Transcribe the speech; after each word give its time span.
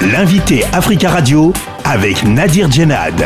L'invité 0.00 0.62
Africa 0.66 1.10
Radio 1.10 1.52
avec 1.84 2.22
Nadir 2.22 2.70
Djenad. 2.70 3.20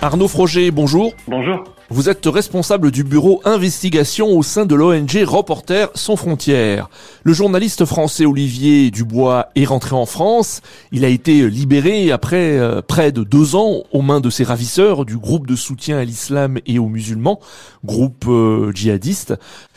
Arnaud 0.00 0.28
Froger, 0.28 0.70
bonjour. 0.70 1.12
Bonjour. 1.26 1.64
Vous 1.90 2.08
êtes 2.08 2.24
responsable 2.26 2.92
du 2.92 3.02
bureau 3.02 3.40
investigation 3.44 4.28
au 4.28 4.44
sein 4.44 4.66
de 4.66 4.74
l'ONG 4.76 5.24
Reporters 5.26 5.88
sans 5.94 6.14
frontières. 6.14 6.88
Le 7.24 7.32
journaliste 7.32 7.84
français 7.84 8.24
Olivier 8.24 8.92
Dubois 8.92 9.48
est 9.56 9.64
rentré 9.64 9.96
en 9.96 10.06
France. 10.06 10.60
Il 10.92 11.04
a 11.04 11.08
été 11.08 11.50
libéré 11.50 12.12
après 12.12 12.56
euh, 12.56 12.80
près 12.80 13.10
de 13.10 13.24
deux 13.24 13.56
ans 13.56 13.82
aux 13.90 14.02
mains 14.02 14.20
de 14.20 14.30
ses 14.30 14.44
ravisseurs 14.44 15.04
du 15.04 15.18
groupe 15.18 15.48
de 15.48 15.56
soutien 15.56 15.98
à 15.98 16.04
l'islam 16.04 16.58
et 16.66 16.78
aux 16.78 16.88
musulmans, 16.88 17.40
groupe 17.84 18.26
euh, 18.28 18.70
djihadiste. 18.72 19.34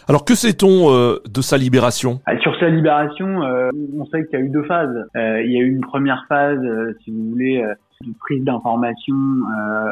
Alors 0.10 0.24
que 0.24 0.36
sait-on 0.36 0.94
euh, 0.94 1.18
de 1.30 1.42
sa 1.42 1.58
libération? 1.58 2.22
Ah, 2.26 2.38
Sur 2.40 2.58
sa 2.60 2.70
libération, 2.70 3.44
euh, 3.44 3.70
on 3.94 4.06
sait 4.06 4.26
qu'il 4.26 4.40
y 4.40 4.42
a 4.42 4.46
eu 4.46 4.50
deux 4.50 4.64
phases. 4.64 5.06
Euh, 5.18 5.42
il 5.42 5.52
y 5.52 5.58
a 5.58 5.60
eu 5.60 5.70
une 5.70 5.82
première 5.82 6.26
phase, 6.30 6.62
si 7.04 7.12
vous 7.12 7.32
voulez, 7.32 7.62
de 8.02 8.14
prise 8.20 8.42
d'information 8.46 9.16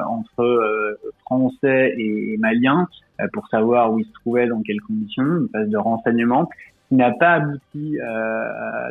entre 0.07 0.97
Français 1.25 1.95
et, 1.97 2.37
Maliens 2.39 2.87
pour 3.33 3.47
savoir 3.49 3.91
où 3.91 3.99
ils 3.99 4.05
se 4.05 4.13
trouvaient, 4.13 4.47
dans 4.47 4.61
quelles 4.61 4.81
conditions, 4.81 5.23
une 5.23 5.49
phase 5.51 5.67
de 5.67 5.77
renseignement 5.77 6.49
qui 6.87 6.95
n'a 6.95 7.11
pas 7.11 7.33
abouti 7.33 7.97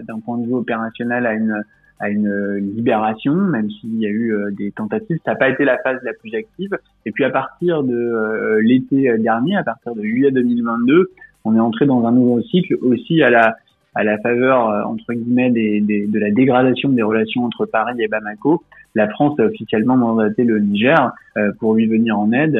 d'un 0.03 0.21
point 0.21 0.39
de 0.39 0.47
vue 0.47 0.55
opérationnel 0.55 1.27
à 1.27 1.33
une 1.33 1.63
à 2.01 2.11
une 2.11 2.57
libération, 2.75 3.35
même 3.35 3.71
s'il 3.71 3.99
y 3.99 4.07
a 4.07 4.11
eu 4.11 4.35
des 4.53 4.73
tentatives. 4.73 5.19
Ça 5.25 5.33
n'a 5.33 5.37
pas 5.37 5.49
été 5.49 5.65
la 5.65 5.79
phase 5.79 5.99
la 6.03 6.13
plus 6.13 6.35
active. 6.35 6.77
Et 7.07 7.13
puis 7.13 7.25
à 7.25 7.31
partir 7.31 7.83
de 7.83 8.59
l'été 8.61 9.17
dernier, 9.19 9.57
à 9.57 9.63
partir 9.63 9.95
de 9.95 10.03
juillet 10.03 10.31
2022, 10.31 11.11
on 11.45 11.57
est 11.57 11.61
entré 11.61 11.87
dans 11.87 12.05
un 12.07 12.13
nouveau 12.13 12.43
cycle 12.43 12.77
aussi 12.83 13.23
à 13.23 13.31
la 13.31 13.57
à 13.97 14.03
la 14.03 14.19
faveur 14.19 14.89
entre 14.89 15.13
guillemets 15.13 15.51
des, 15.51 15.81
des, 15.81 16.09
de 16.09 16.19
la 16.19 16.33
dégradation 16.33 16.89
des 16.89 17.03
relations 17.03 17.45
entre 17.45 17.65
Paris 17.65 17.95
et 18.01 18.09
Bamako. 18.09 18.65
La 18.97 19.09
France 19.09 19.39
a 19.39 19.45
officiellement 19.45 19.97
mandaté 19.97 20.43
le 20.43 20.59
Niger 20.59 21.13
pour 21.61 21.75
lui 21.75 21.87
venir 21.87 22.19
en 22.19 22.33
aide 22.33 22.57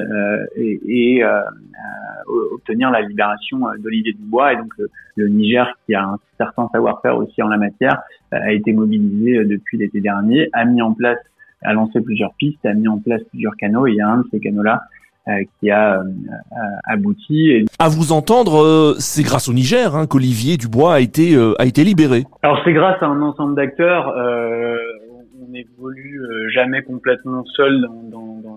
et, 0.57 0.81
et 0.87 1.25
obtenir 2.27 2.91
la 2.91 3.03
libération 3.03 3.61
d'Olivier 3.79 4.13
Dubois. 4.13 4.53
Et 4.53 4.57
donc 4.57 4.73
le 5.17 5.29
Niger, 5.29 5.73
qui 5.87 5.95
a 5.95 6.05
un 6.05 6.19
certain 6.39 6.69
savoir-faire 6.73 7.17
aussi 7.17 7.43
en 7.43 7.49
la 7.49 7.57
matière, 7.57 8.03
a 8.33 8.53
été 8.53 8.73
mobilisé 8.73 9.45
depuis 9.45 9.79
l'été 9.79 10.01
dernier, 10.01 10.49
a 10.53 10.65
mis 10.65 10.83
en 10.83 10.93
place, 10.93 11.19
a 11.63 11.73
lancé 11.73 12.01
plusieurs 12.01 12.35
pistes, 12.35 12.65
a 12.67 12.75
mis 12.75 12.89
en 12.89 12.99
place 12.99 13.23
plusieurs 13.31 13.57
canaux. 13.57 13.87
Et 13.87 13.93
il 13.93 13.97
y 13.97 14.01
a 14.01 14.09
un 14.09 14.19
de 14.19 14.27
ces 14.31 14.41
canaux-là 14.41 14.83
euh, 15.27 15.43
qui 15.59 15.71
a 15.71 16.01
euh, 16.01 16.03
abouti. 16.85 17.65
À 17.79 17.89
vous 17.89 18.13
entendre, 18.13 18.63
euh, 18.63 18.95
c'est 18.99 19.23
grâce 19.23 19.49
au 19.49 19.55
Niger 19.55 19.97
hein, 19.97 20.07
qu'Olivier 20.07 20.59
Dubois 20.59 20.93
a 20.97 21.01
été 21.01 21.35
a 21.59 21.65
été 21.65 21.83
libéré. 21.83 22.25
Alors 22.43 22.61
c'est 22.63 22.75
grâce 22.75 23.03
à 23.03 23.07
un 23.07 23.23
ensemble 23.23 23.55
d'acteurs. 23.55 24.13
on 24.15 25.51
n'évolue 25.51 26.21
jamais 26.53 26.83
complètement 26.83 27.43
seul 27.57 27.89
dans 28.13 28.14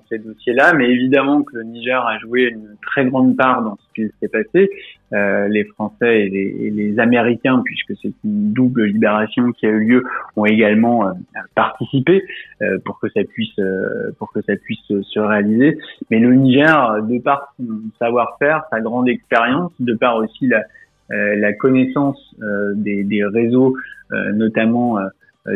ces 0.09 0.19
dossiers-là, 0.19 0.73
mais 0.73 0.89
évidemment 0.89 1.44
que 1.44 1.58
le 1.58 1.63
Niger 1.63 2.05
a 2.05 2.17
joué 2.19 2.44
une 2.44 2.75
très 2.81 3.05
grande 3.05 3.36
part 3.36 3.61
dans 3.61 3.77
ce 3.77 3.94
qui 4.02 4.11
s'est 4.19 4.27
passé. 4.27 4.69
Euh, 5.13 5.47
les 5.47 5.63
Français 5.63 6.23
et 6.25 6.30
les, 6.30 6.66
et 6.66 6.69
les, 6.69 7.00
Américains, 7.00 7.61
puisque 7.63 7.94
c'est 8.02 8.11
une 8.25 8.52
double 8.52 8.83
libération 8.83 9.53
qui 9.53 9.66
a 9.66 9.69
eu 9.69 9.85
lieu, 9.85 10.03
ont 10.35 10.45
également 10.45 11.08
euh, 11.08 11.11
participé 11.55 12.25
euh, 12.61 12.78
pour 12.83 13.00
que 13.00 13.08
ça 13.09 13.22
puisse 13.23 13.55
pour 14.19 14.31
que 14.33 14.41
ça 14.41 14.58
puisse 14.58 14.85
se 14.88 15.19
réaliser. 15.19 15.78
Mais 16.11 16.19
le 16.19 16.33
Niger, 16.33 17.03
de 17.03 17.19
par 17.19 17.53
son 17.58 17.66
savoir-faire, 18.00 18.63
sa 18.69 18.81
grande 18.81 19.08
expérience, 19.08 19.72
de 19.80 19.94
par 19.94 20.17
aussi 20.17 20.47
la, 20.47 20.63
la 21.09 21.53
connaissance 21.53 22.19
des, 22.75 23.03
des, 23.05 23.23
réseaux, 23.23 23.78
notamment 24.33 24.97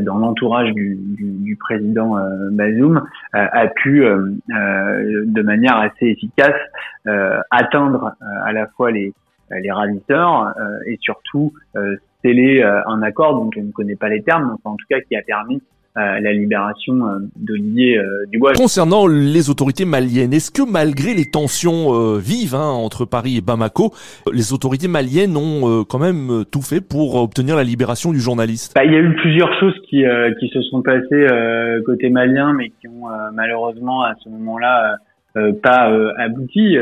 dans 0.02 0.18
l'entourage 0.18 0.72
du, 0.74 0.96
du, 0.96 1.32
du, 1.32 1.56
président 1.58 2.16
Bazoum, 2.52 3.04
a 3.34 3.68
pu 3.68 4.02
de 4.02 5.42
manière 5.42 5.78
assez 5.78 6.08
efficace 6.08 6.56
atteindre 7.50 8.16
à 8.44 8.54
la 8.54 8.68
fois 8.68 8.92
les, 8.92 9.14
euh, 9.52 9.60
les 9.60 9.72
ravisseurs 9.72 10.54
euh, 10.58 10.78
et 10.86 10.98
surtout 11.02 11.54
euh, 11.76 11.96
sceller 12.24 12.64
un 12.64 13.02
accord 13.02 13.34
dont 13.34 13.50
on 13.58 13.64
ne 13.64 13.72
connaît 13.72 13.96
pas 13.96 14.08
les 14.08 14.22
termes, 14.22 14.56
en 14.64 14.76
tout 14.76 14.86
cas 14.88 15.02
qui 15.02 15.16
a 15.16 15.24
permis 15.24 15.62
la 15.96 16.32
libération 16.32 16.94
d'Olivier 17.36 18.00
Dubois. 18.32 18.54
Concernant 18.54 19.08
les 19.08 19.50
autorités 19.50 19.86
maliennes, 19.86 20.34
est-ce 20.34 20.52
que 20.52 20.62
malgré 20.62 21.14
les 21.14 21.26
tensions 21.26 22.16
vives 22.18 22.56
hein, 22.56 22.70
entre 22.70 23.06
Paris 23.06 23.38
et 23.38 23.42
Bamako, 23.42 23.92
les 24.32 24.54
autorités 24.54 24.88
maliennes 24.88 25.36
ont 25.36 25.84
quand 25.84 26.00
même 26.00 26.46
tout 26.52 26.62
fait 26.62 26.82
pour 26.82 27.16
obtenir 27.16 27.56
la 27.56 27.64
libération 27.64 28.12
du 28.12 28.20
journaliste? 28.20 28.74
Bah, 28.76 28.86
Il 28.86 28.94
y 28.94 28.96
a 28.96 29.00
eu 29.00 29.14
plusieurs 29.16 29.54
choses 29.60 29.76
qui, 29.90 30.04
qui 30.40 30.48
se 30.50 30.62
sont 30.64 30.82
passées 30.82 31.28
côté 31.86 32.10
malien, 32.10 32.54
mais 32.54 32.70
qui 32.70 32.88
ont 32.88 33.08
malheureusement 33.34 34.04
à 34.04 34.14
ce 34.24 34.30
moment-là 34.30 34.98
pas 35.62 35.92
abouti. 36.18 36.78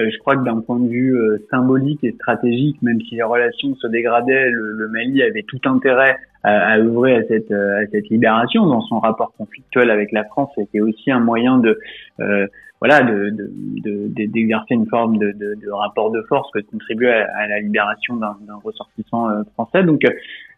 Euh, 0.00 0.08
je 0.10 0.18
crois 0.18 0.36
que 0.36 0.44
d'un 0.44 0.60
point 0.60 0.78
de 0.78 0.88
vue 0.88 1.16
euh, 1.16 1.38
symbolique 1.50 2.02
et 2.04 2.12
stratégique, 2.12 2.80
même 2.82 3.00
si 3.02 3.16
les 3.16 3.22
relations 3.22 3.74
se 3.76 3.86
dégradaient, 3.86 4.50
le, 4.50 4.88
Mali 4.88 5.22
avait 5.22 5.44
tout 5.46 5.60
intérêt 5.64 6.16
à, 6.42 6.78
œuvrer 6.78 7.16
à 7.16 7.22
cette, 7.24 7.50
euh, 7.50 7.82
à 7.82 7.86
cette 7.90 8.08
libération. 8.08 8.66
Dans 8.66 8.80
son 8.82 8.98
rapport 8.98 9.32
conflictuel 9.36 9.90
avec 9.90 10.12
la 10.12 10.24
France, 10.24 10.50
c'était 10.56 10.80
aussi 10.80 11.10
un 11.10 11.20
moyen 11.20 11.58
de 11.58 11.78
voilà 12.80 13.02
d'exercer 13.02 14.74
de, 14.74 14.78
de, 14.78 14.82
une 14.82 14.86
forme 14.86 15.18
de, 15.18 15.32
de, 15.32 15.70
rapport 15.70 16.10
de 16.10 16.22
force 16.22 16.50
que 16.52 16.60
de 16.60 16.64
contribuer 16.64 17.12
à, 17.12 17.28
à 17.36 17.46
la 17.46 17.60
libération 17.60 18.16
d'un 18.16 18.36
ressortissant 18.64 19.28
français. 19.54 19.82
Donc 19.82 20.02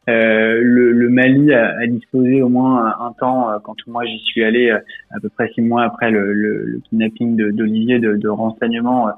euh, 0.09 0.61
le, 0.61 0.91
le, 0.91 1.09
Mali 1.09 1.53
a, 1.53 1.77
a, 1.79 1.87
disposé 1.87 2.43
au 2.43 2.49
moins 2.49 2.93
un, 2.99 3.13
temps, 3.13 3.51
euh, 3.51 3.59
quand 3.63 3.77
moi 3.87 4.05
j'y 4.05 4.19
suis 4.19 4.43
allé 4.43 4.69
euh, 4.69 4.79
à 5.11 5.21
peu 5.21 5.29
près 5.29 5.49
six 5.55 5.61
mois 5.61 5.85
après 5.85 6.11
le, 6.11 6.33
le, 6.33 6.65
le 6.65 6.81
kidnapping 6.81 7.37
d'Olivier, 7.37 8.01
de, 8.01 8.17
de, 8.17 8.29
renseignements 8.29 9.11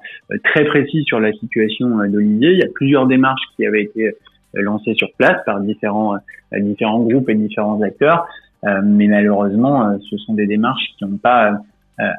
très 0.43 0.67
précis 0.67 1.03
sur 1.05 1.21
la 1.21 1.33
situation 1.33 1.89
d'Olivier. 2.07 2.53
Il 2.53 2.59
y 2.59 2.63
a 2.63 2.69
plusieurs 2.75 3.07
démarches 3.07 3.45
qui 3.57 3.65
avaient 3.65 3.85
été 3.85 4.15
lancées 4.57 4.95
sur 4.95 5.09
place 5.19 5.43
par 5.45 5.61
différents, 5.61 6.17
différents 6.53 7.01
groupes 7.01 7.29
et 7.29 7.35
différents 7.35 7.81
acteurs, 7.83 8.27
mais 8.63 9.07
malheureusement, 9.09 9.99
ce 9.99 10.17
sont 10.19 10.35
des 10.35 10.47
démarches 10.47 10.85
qui 10.97 11.05
n'ont 11.05 11.17
pas 11.17 11.59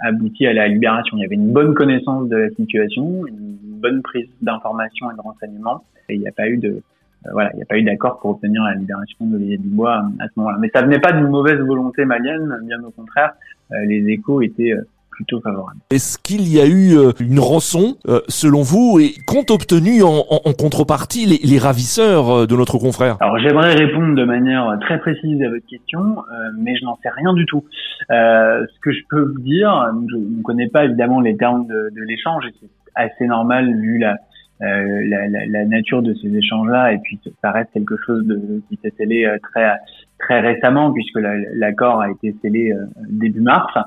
abouti 0.03 0.45
à 0.45 0.53
la 0.53 0.67
libération. 0.67 1.17
Il 1.17 1.21
y 1.21 1.25
avait 1.25 1.35
une 1.35 1.51
bonne 1.51 1.73
connaissance 1.73 2.29
de 2.29 2.37
la 2.37 2.49
situation, 2.51 3.25
une 3.25 3.57
bonne 3.81 4.01
prise 4.01 4.27
d'informations 4.41 5.11
et 5.11 5.15
de 5.15 5.21
renseignements, 5.21 5.83
et 6.09 6.15
il 6.15 6.21
n'y 6.21 6.27
a 6.27 6.31
pas 6.31 6.47
eu 6.47 6.57
de, 6.57 6.81
euh, 7.25 7.29
voilà, 7.31 7.51
il 7.53 7.57
n'y 7.57 7.63
a 7.63 7.65
pas 7.65 7.77
eu 7.77 7.83
d'accord 7.83 8.19
pour 8.19 8.31
obtenir 8.31 8.63
la 8.63 8.75
libération 8.75 9.25
d'Olivier 9.25 9.57
Dubois 9.57 10.03
euh, 10.03 10.23
à 10.23 10.27
ce 10.27 10.33
moment-là. 10.37 10.57
Mais 10.59 10.69
ça 10.73 10.81
venait 10.81 10.99
pas 10.99 11.11
d'une 11.11 11.27
mauvaise 11.27 11.59
volonté 11.59 12.05
malienne, 12.05 12.53
bien 12.63 12.83
au 12.83 12.91
contraire, 12.91 13.33
euh, 13.71 13.85
les 13.85 14.07
échos 14.09 14.41
étaient 14.41 14.73
plutôt. 15.15 15.41
Est-ce 15.89 16.17
qu'il 16.17 16.47
y 16.47 16.59
a 16.59 16.67
eu 16.67 16.95
une 17.19 17.39
rançon, 17.39 17.97
selon 18.27 18.61
vous, 18.61 18.99
et 18.99 19.13
qu'ont 19.25 19.45
obtenu 19.49 20.03
en, 20.03 20.23
en, 20.29 20.53
contrepartie 20.53 21.25
les, 21.25 21.39
les, 21.43 21.57
ravisseurs 21.57 22.47
de 22.47 22.55
notre 22.55 22.77
confrère? 22.77 23.17
Alors 23.21 23.39
j'aimerais 23.39 23.73
répondre 23.73 24.15
de 24.15 24.23
manière 24.23 24.77
très 24.81 24.99
précise 24.99 25.41
à 25.41 25.49
votre 25.49 25.65
question, 25.67 26.17
mais 26.57 26.75
je 26.75 26.85
n'en 26.85 26.97
sais 27.01 27.09
rien 27.09 27.33
du 27.33 27.45
tout. 27.45 27.63
ce 28.09 28.79
que 28.81 28.91
je 28.91 29.01
peux 29.09 29.21
vous 29.21 29.41
dire, 29.41 29.71
je 30.09 30.17
ne 30.17 30.41
connais 30.43 30.67
pas 30.67 30.85
évidemment 30.85 31.21
les 31.21 31.37
termes 31.37 31.65
de, 31.67 31.89
de 31.95 32.01
l'échange, 32.07 32.45
et 32.47 32.53
c'est 32.59 32.69
assez 32.95 33.25
normal 33.25 33.73
vu 33.79 33.97
la, 33.97 34.17
euh, 34.61 35.01
la, 35.09 35.27
la, 35.27 35.45
la, 35.45 35.65
nature 35.65 36.01
de 36.01 36.13
ces 36.13 36.33
échanges-là, 36.33 36.93
et 36.93 36.99
puis 36.99 37.19
ça 37.41 37.51
reste 37.51 37.71
quelque 37.73 37.97
chose 38.05 38.25
de, 38.25 38.61
qui 38.69 38.79
s'est 38.81 38.93
scellé 38.97 39.25
euh, 39.25 39.37
très 39.43 39.69
très 40.17 40.39
récemment, 40.39 40.93
puisque 40.93 41.19
l'accord 41.55 41.99
a 41.99 42.09
été 42.09 42.33
scellé 42.41 42.71
euh, 42.71 42.85
début 43.09 43.41
mars. 43.41 43.77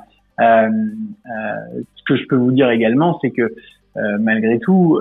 Euh, 0.40 0.68
ce 1.96 2.02
que 2.06 2.16
je 2.16 2.26
peux 2.26 2.36
vous 2.36 2.52
dire 2.52 2.70
également, 2.70 3.18
c'est 3.20 3.30
que 3.30 3.52
malgré 4.20 4.58
tout, 4.60 5.00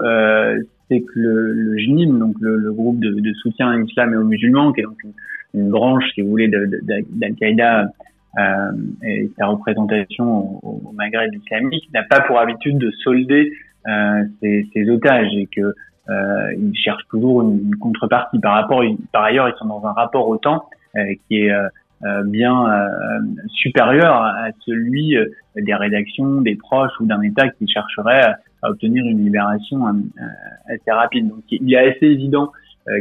c'est 0.89 1.01
que 1.01 1.11
le, 1.15 1.53
le 1.53 1.75
GNIM, 1.75 2.17
donc 2.17 2.35
le, 2.39 2.57
le 2.57 2.73
groupe 2.73 2.99
de, 2.99 3.11
de, 3.11 3.33
soutien 3.33 3.69
à 3.69 3.77
l'islam 3.77 4.13
et 4.13 4.17
aux 4.17 4.23
musulmans, 4.23 4.71
qui 4.73 4.81
est 4.81 4.83
donc 4.83 4.97
une, 5.03 5.13
une 5.53 5.69
branche, 5.69 6.03
si 6.13 6.21
vous 6.21 6.29
voulez, 6.29 6.47
d'Al-Qaïda 6.47 7.91
euh, 8.37 8.71
et 9.03 9.31
sa 9.37 9.47
représentation 9.47 10.59
au, 10.63 10.81
au 10.85 10.91
Maghreb 10.93 11.33
islamique, 11.33 11.89
n'a 11.93 12.03
pas 12.03 12.21
pour 12.21 12.39
habitude 12.39 12.77
de 12.77 12.91
solder 13.03 13.51
euh, 13.87 14.23
ces, 14.41 14.89
otages 14.89 15.33
et 15.35 15.47
que 15.47 15.73
euh, 16.09 16.53
ils 16.57 16.75
cherchent 16.75 17.07
toujours 17.09 17.41
une, 17.41 17.75
contrepartie. 17.77 18.39
Par 18.39 18.53
rapport, 18.53 18.83
par 19.11 19.23
ailleurs, 19.23 19.49
ils 19.49 19.57
sont 19.57 19.65
dans 19.65 19.85
un 19.85 19.93
rapport 19.93 20.27
au 20.27 20.37
temps 20.37 20.69
euh, 20.95 21.13
qui 21.27 21.41
est 21.41 21.51
bien 22.25 22.65
supérieur 23.49 24.15
à 24.15 24.49
celui 24.65 25.17
des 25.55 25.73
rédactions, 25.73 26.41
des 26.41 26.55
proches 26.55 26.91
ou 26.99 27.05
d'un 27.05 27.21
État 27.21 27.49
qui 27.49 27.67
chercherait 27.67 28.21
à 28.61 28.69
obtenir 28.69 29.03
une 29.05 29.23
libération 29.23 29.85
assez 30.67 30.91
rapide. 30.91 31.29
Donc 31.29 31.43
il 31.49 31.73
est 31.73 31.95
assez 31.95 32.05
évident 32.05 32.51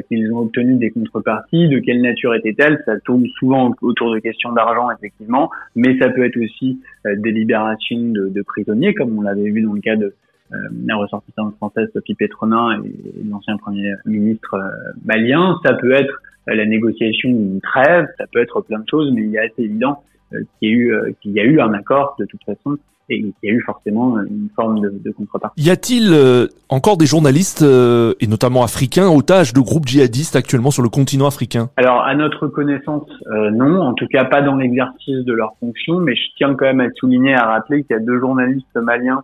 qu'ils 0.09 0.33
ont 0.33 0.39
obtenu 0.39 0.77
des 0.77 0.91
contreparties. 0.91 1.69
De 1.69 1.79
quelle 1.79 2.01
nature 2.01 2.35
étaient-elles 2.35 2.83
Ça 2.87 2.99
tourne 3.01 3.27
souvent 3.39 3.73
autour 3.83 4.13
de 4.15 4.19
questions 4.19 4.53
d'argent, 4.53 4.91
effectivement, 4.91 5.51
mais 5.75 5.99
ça 5.99 6.09
peut 6.09 6.25
être 6.25 6.43
aussi 6.43 6.81
des 7.05 7.33
libérations 7.33 8.01
de, 8.01 8.29
de 8.29 8.43
prisonniers, 8.43 8.95
comme 8.95 9.19
on 9.19 9.23
l'avait 9.23 9.51
vu 9.51 9.63
dans 9.63 9.75
le 9.75 9.81
cas 9.81 9.97
de, 9.97 10.15
la 10.51 10.97
ressortissante 10.97 11.57
française 11.57 11.89
Sophie 11.93 12.15
Pétronin 12.15 12.83
et, 12.83 13.25
l'ancien 13.29 13.57
premier 13.57 13.93
ministre 14.05 14.57
malien. 15.05 15.59
Ça 15.65 15.75
peut 15.75 15.93
être 15.93 16.23
la 16.47 16.65
négociation 16.65 17.31
d'une 17.31 17.61
trêve, 17.61 18.07
ça 18.19 18.25
peut 18.33 18.41
être 18.41 18.61
plein 18.61 18.79
de 18.79 18.89
choses, 18.89 19.11
mais 19.13 19.23
il 19.23 19.35
est 19.35 19.41
assez 19.41 19.63
évident 19.63 20.03
qu'il 20.31 20.69
y, 20.69 20.73
a 20.73 20.75
eu, 20.75 21.15
qu'il 21.21 21.33
y 21.33 21.41
a 21.41 21.45
eu 21.45 21.61
un 21.61 21.73
accord 21.73 22.17
de 22.19 22.25
toute 22.25 22.45
façon 22.45 22.79
et 23.09 23.19
il 23.19 23.33
y 23.43 23.51
a 23.51 23.53
eu 23.53 23.63
forcément 23.63 24.19
une 24.21 24.49
forme 24.55 24.81
de, 24.81 24.91
de 25.05 25.11
contrepartie. 25.13 25.63
Y 25.63 25.71
a-t-il 25.71 26.13
euh, 26.13 26.49
encore 26.69 26.97
des 26.97 27.07
journalistes, 27.07 27.63
euh, 27.63 28.15
et 28.21 28.27
notamment 28.27 28.65
africains, 28.65 29.09
otages 29.09 29.53
de 29.53 29.61
groupes 29.61 29.87
djihadistes 29.87 30.37
actuellement 30.37 30.71
sur 30.71 30.83
le 30.83 30.89
continent 30.89 31.27
africain? 31.27 31.71
Alors, 31.77 32.03
à 32.03 32.15
notre 32.15 32.49
connaissance, 32.49 33.09
euh, 33.31 33.51
non. 33.51 33.81
En 33.81 33.95
tout 33.95 34.07
cas, 34.09 34.25
pas 34.25 34.43
dans 34.43 34.57
l'exercice 34.57 35.25
de 35.25 35.33
leur 35.33 35.55
fonction. 35.61 36.01
Mais 36.01 36.15
je 36.17 36.23
tiens 36.37 36.55
quand 36.55 36.67
même 36.67 36.81
à 36.81 36.89
souligner, 36.99 37.35
à 37.35 37.47
rappeler 37.47 37.85
qu'il 37.85 37.95
y 37.95 37.99
a 37.99 38.03
deux 38.03 38.19
journalistes 38.19 38.67
maliens 38.75 39.23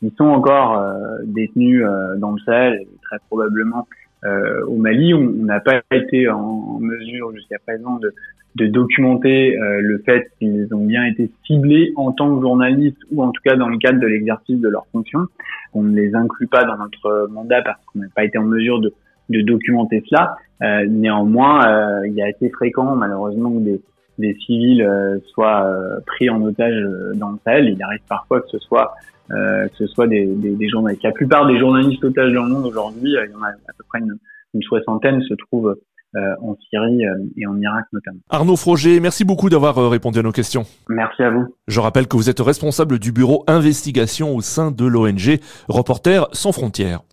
qui 0.00 0.12
sont 0.16 0.24
encore 0.24 0.82
détenus 1.24 1.84
dans 2.18 2.32
le 2.32 2.38
Sahel, 2.40 2.86
très 3.02 3.18
probablement 3.28 3.86
au 4.66 4.76
Mali. 4.76 5.14
On 5.14 5.44
n'a 5.44 5.60
pas 5.60 5.82
été 5.90 6.28
en 6.28 6.78
mesure 6.80 7.32
jusqu'à 7.34 7.58
présent 7.58 7.98
de, 7.98 8.12
de 8.56 8.66
documenter 8.66 9.58
euh, 9.58 9.80
le 9.80 9.98
fait 9.98 10.30
qu'ils 10.38 10.68
ont 10.72 10.84
bien 10.84 11.04
été 11.04 11.30
ciblés 11.46 11.92
en 11.96 12.12
tant 12.12 12.34
que 12.34 12.40
journalistes 12.40 13.00
ou 13.10 13.22
en 13.22 13.30
tout 13.30 13.42
cas 13.44 13.56
dans 13.56 13.68
le 13.68 13.78
cadre 13.78 14.00
de 14.00 14.06
l'exercice 14.06 14.60
de 14.60 14.68
leur 14.68 14.86
fonction. 14.92 15.20
On 15.72 15.82
ne 15.82 15.96
les 15.96 16.14
inclut 16.14 16.46
pas 16.46 16.64
dans 16.64 16.76
notre 16.76 17.28
mandat 17.30 17.62
parce 17.62 17.80
qu'on 17.86 17.98
n'a 18.00 18.06
pas 18.14 18.24
été 18.24 18.38
en 18.38 18.44
mesure 18.44 18.80
de, 18.80 18.92
de 19.30 19.40
documenter 19.40 20.04
cela. 20.08 20.36
Euh, 20.62 20.86
néanmoins, 20.88 21.66
euh, 21.66 22.06
il 22.06 22.18
est 22.18 22.34
assez 22.34 22.48
fréquent 22.50 22.94
malheureusement 22.94 23.50
des, 23.50 23.80
des 24.18 24.34
civils 24.46 24.86
soient 25.32 25.68
pris 26.06 26.30
en 26.30 26.42
otage 26.42 26.74
dans 27.14 27.30
le 27.30 27.38
Sahel. 27.44 27.68
Il 27.68 27.82
arrive 27.82 28.02
parfois 28.08 28.40
que 28.40 28.48
ce 28.48 28.58
soit 28.58 28.94
que 29.28 29.76
ce 29.76 29.86
soit 29.86 30.06
des, 30.06 30.26
des, 30.26 30.54
des, 30.54 30.68
journalistes. 30.68 31.02
La 31.02 31.12
plupart 31.12 31.46
des 31.46 31.58
journalistes 31.58 32.04
otages 32.04 32.32
dans 32.32 32.44
le 32.44 32.50
monde 32.50 32.66
aujourd'hui, 32.66 33.14
il 33.14 33.30
y 33.32 33.34
en 33.34 33.42
a 33.42 33.48
à 33.48 33.72
peu 33.76 33.84
près 33.88 34.00
une, 34.00 34.18
une 34.54 34.62
soixantaine, 34.62 35.22
se 35.22 35.34
trouvent 35.34 35.76
euh, 36.16 36.20
en 36.42 36.56
Syrie 36.70 37.04
euh, 37.04 37.12
et 37.36 37.44
en 37.44 37.60
Irak 37.60 37.86
notamment. 37.92 38.20
Arnaud 38.30 38.54
Froger, 38.54 39.00
merci 39.00 39.24
beaucoup 39.24 39.50
d'avoir 39.50 39.76
euh, 39.78 39.88
répondu 39.88 40.20
à 40.20 40.22
nos 40.22 40.30
questions. 40.30 40.64
Merci 40.88 41.24
à 41.24 41.30
vous. 41.30 41.56
Je 41.66 41.80
rappelle 41.80 42.06
que 42.06 42.16
vous 42.16 42.30
êtes 42.30 42.38
responsable 42.38 43.00
du 43.00 43.10
bureau 43.10 43.42
investigation 43.48 44.36
au 44.36 44.40
sein 44.40 44.70
de 44.70 44.84
l'ONG 44.84 45.40
Reporters 45.68 46.28
sans 46.30 46.52
frontières. 46.52 47.00